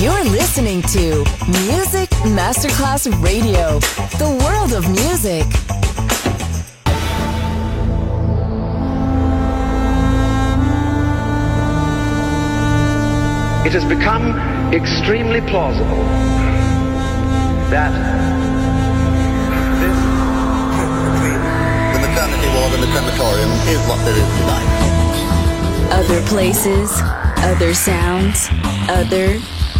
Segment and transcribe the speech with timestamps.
[0.00, 1.26] You're listening to
[1.68, 3.78] Music Masterclass Radio,
[4.16, 5.44] the world of music.
[13.66, 16.02] It has become extremely plausible
[17.68, 17.92] that
[19.80, 20.00] this
[21.12, 21.40] between
[21.92, 24.68] the maternity ward and the crematorium is what there is tonight.
[25.92, 26.90] Other places,
[27.44, 28.48] other sounds,
[28.88, 29.38] other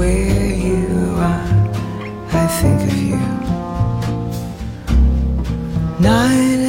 [0.00, 1.44] Where you are.
[2.32, 3.20] I think of you
[6.00, 6.59] night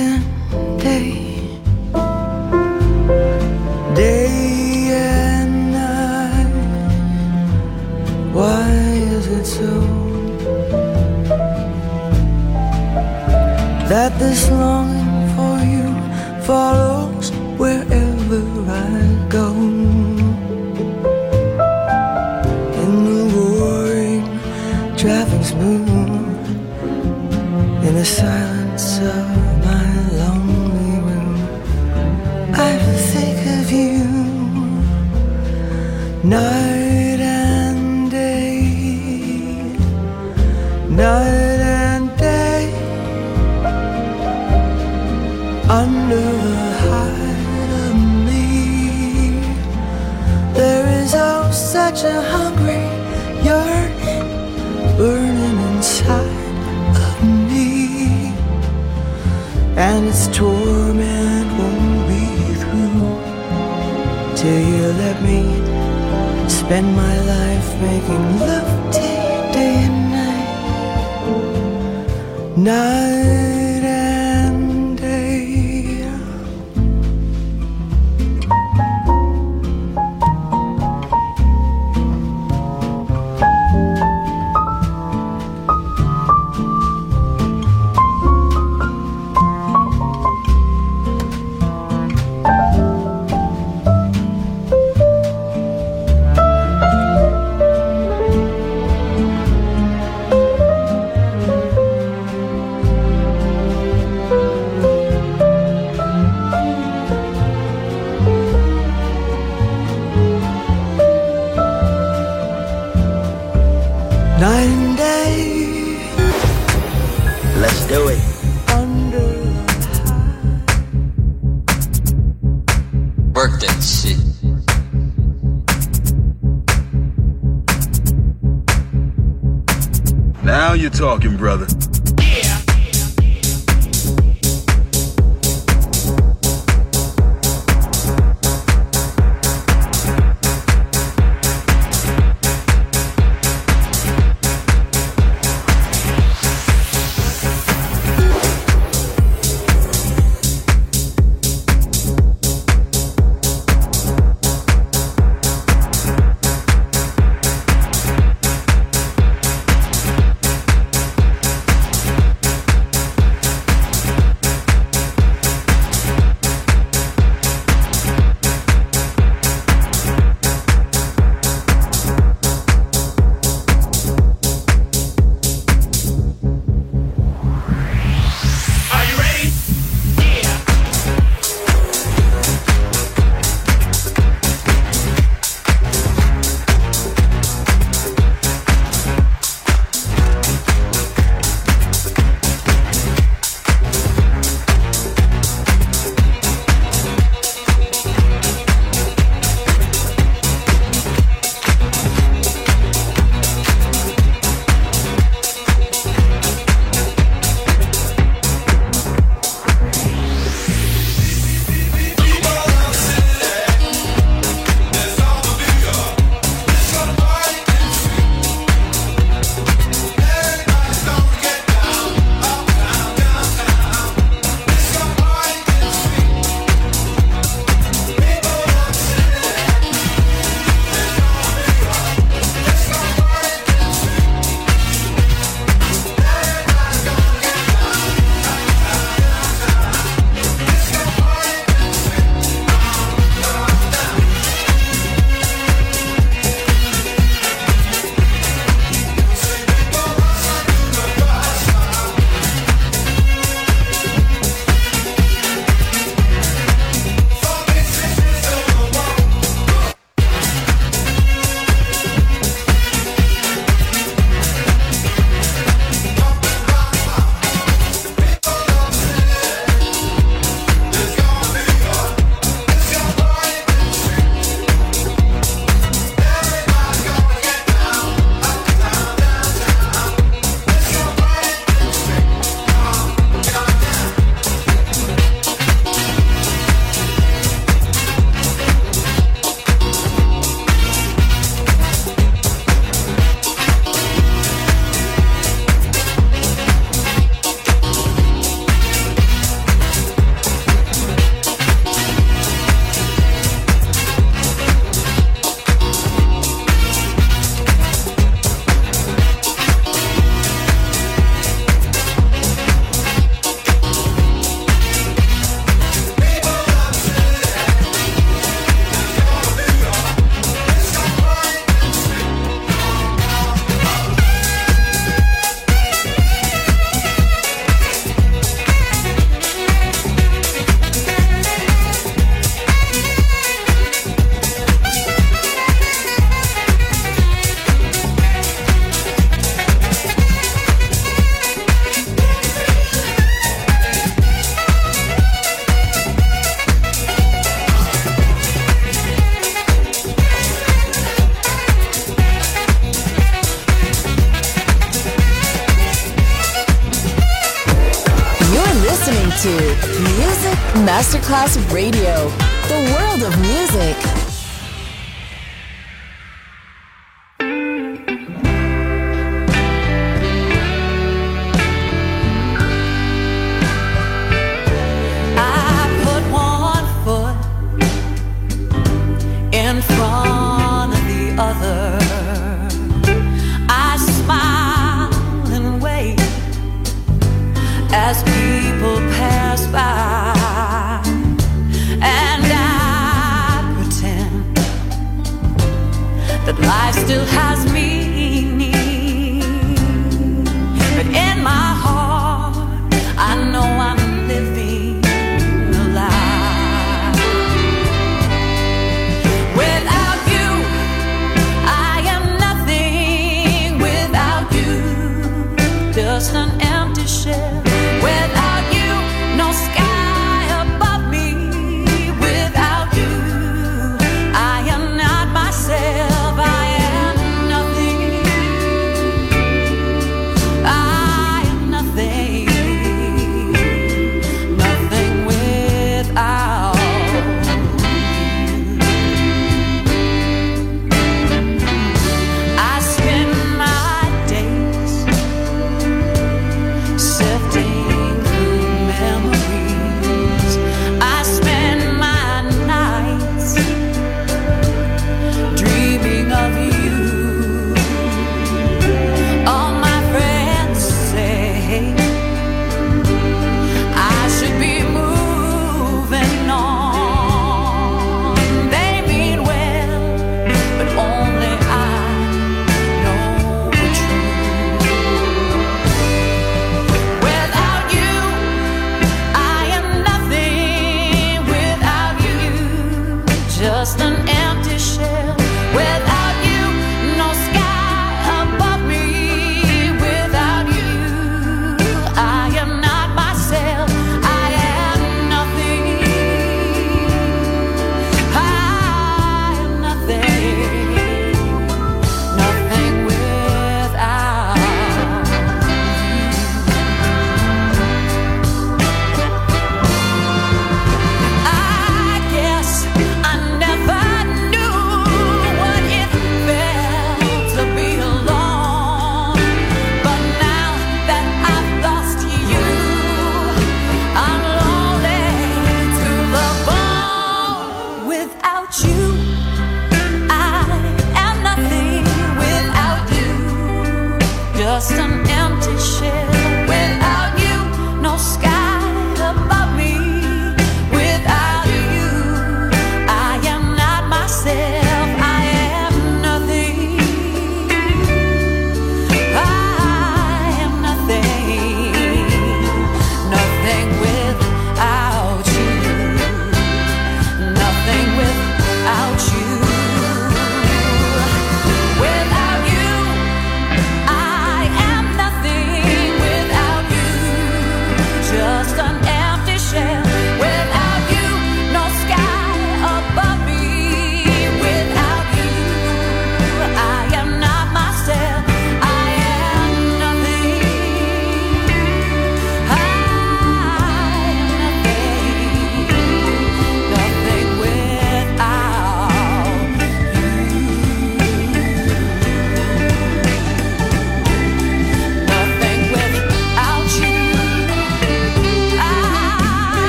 [361.74, 362.11] Radio,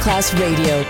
[0.00, 0.82] Masterclass Radio,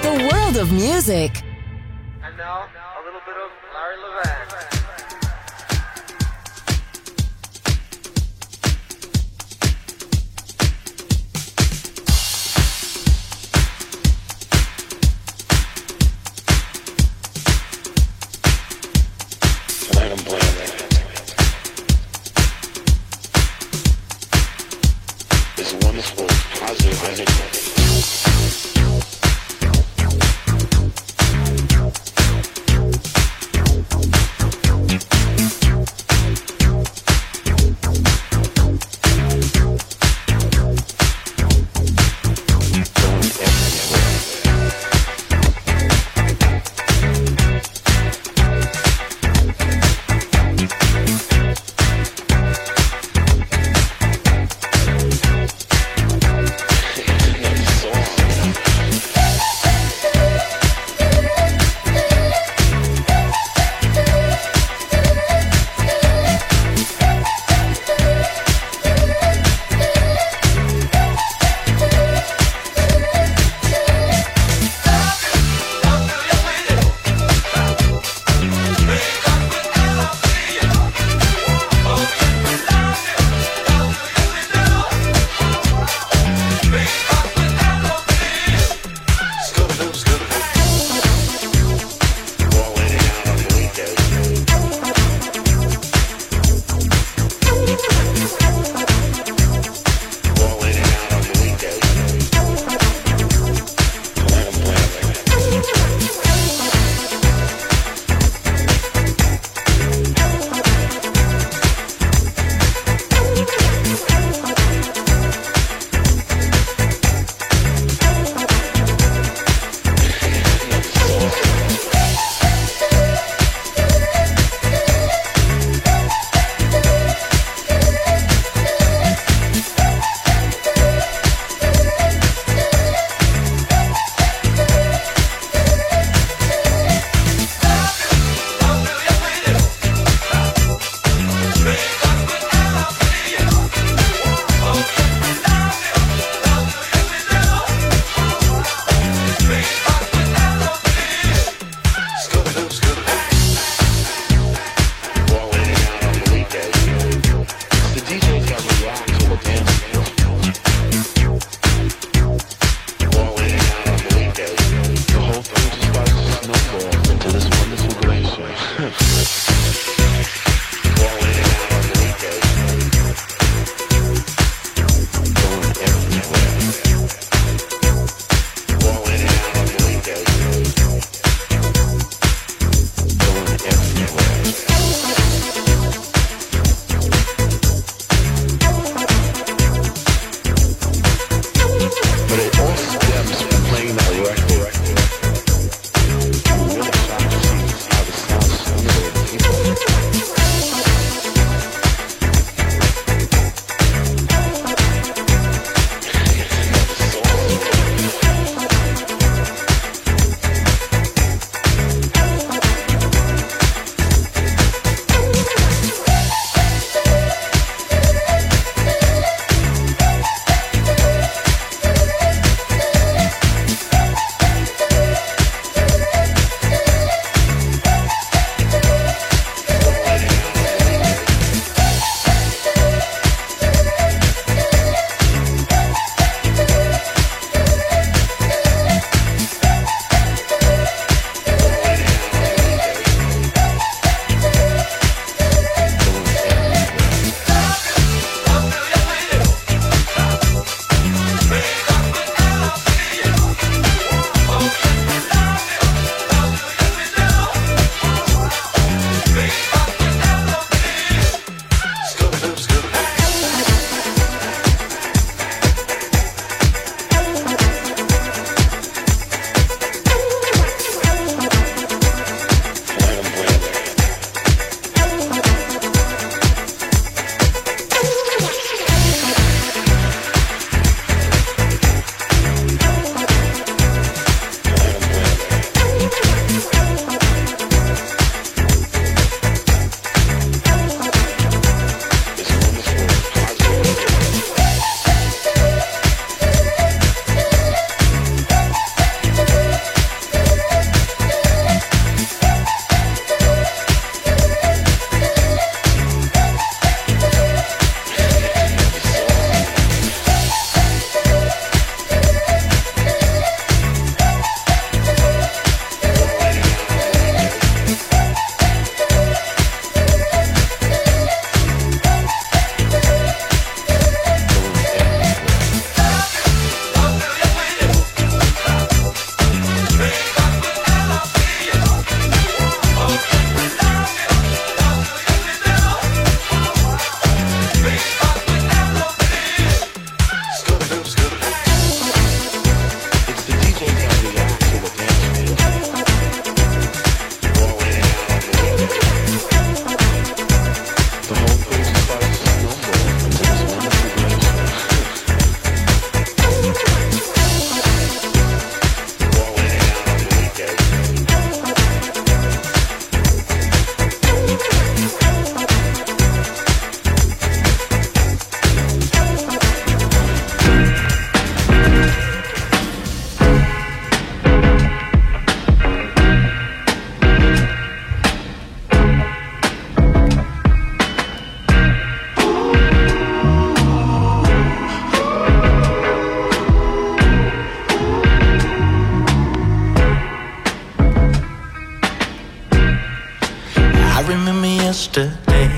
[395.00, 395.70] yesterday.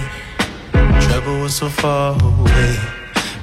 [1.06, 2.76] Trouble was so far away,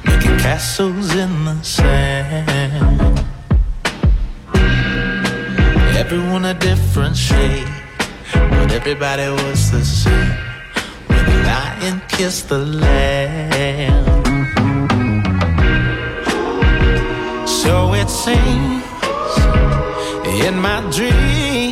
[0.05, 3.25] making castles in the sand.
[5.95, 7.71] Everyone a different shade,
[8.33, 10.35] but everybody was the same.
[11.07, 14.05] When the lion kissed the lamb.
[17.47, 18.83] So it seems
[20.45, 21.68] in my dreams,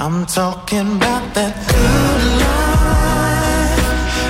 [0.00, 3.82] I'm talking about that good life.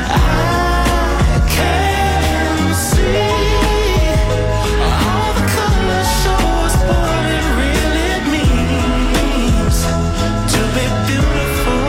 [0.09, 3.29] I can see
[5.05, 5.45] all the
[6.89, 9.79] what it really means
[10.53, 11.85] to be beautiful.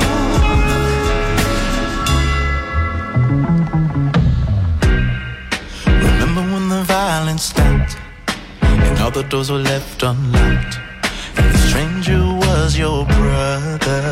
[5.88, 7.96] Remember when the violence stopped
[8.62, 10.79] and all the doors were left unlocked,
[12.70, 14.04] was your brother.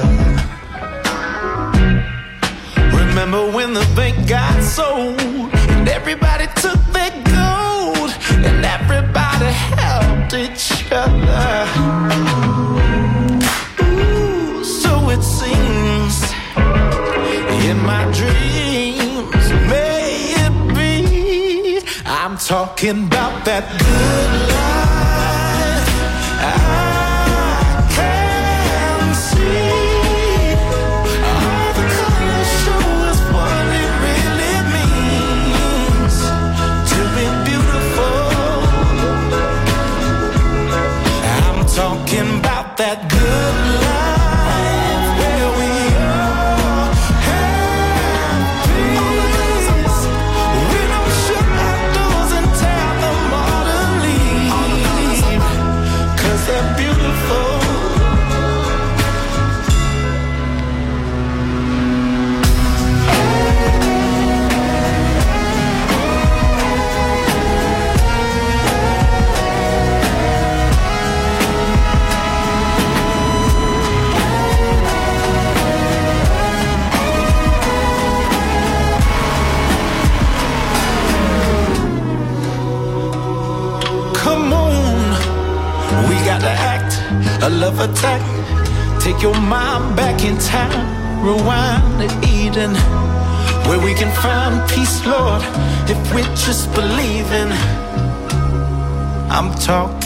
[2.91, 5.19] Remember when the bank got sold
[5.73, 8.11] and everybody took their gold
[8.47, 11.67] and everybody helped each other.
[13.83, 16.15] Ooh, so it seems
[17.69, 21.81] in my dreams, may it be.
[22.05, 24.87] I'm talking about that good life.
[26.39, 27.06] I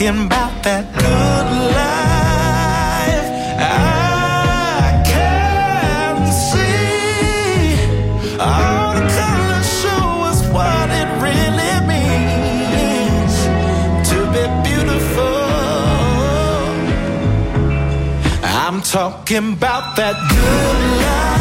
[0.02, 3.28] talking about that good life.
[3.60, 6.88] I can see
[8.40, 13.36] all the colors show us what it really means
[14.10, 15.38] to be beautiful.
[18.44, 21.41] I'm talking about that good life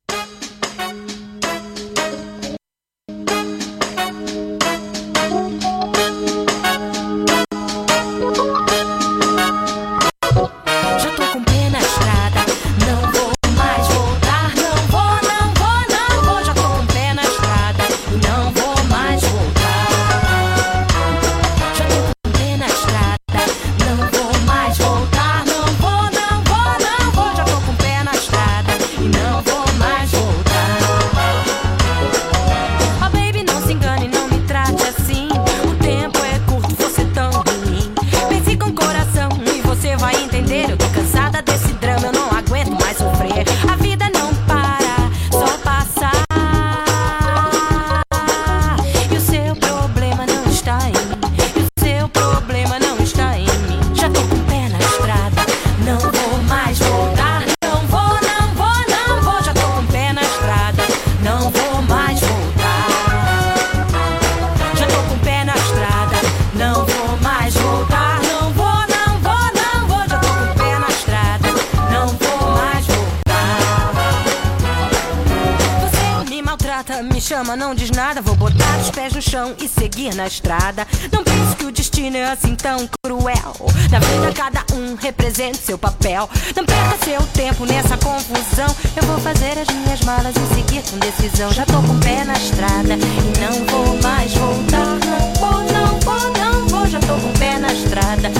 [77.55, 78.21] não diz nada.
[78.21, 80.87] Vou botar os pés no chão e seguir na estrada.
[81.11, 83.55] Não penso que o destino é assim tão cruel.
[83.91, 86.29] Na vida, cada um representa seu papel.
[86.55, 88.75] Não perca seu tempo nessa confusão.
[88.95, 91.51] Eu vou fazer as minhas malas e seguir com decisão.
[91.51, 94.97] Já tô com o pé na estrada e não vou mais voltar.
[95.05, 96.87] Não vou, não vou, não vou.
[96.87, 98.31] Já tô com o pé na estrada.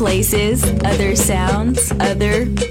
[0.00, 2.69] Places, other sounds, other.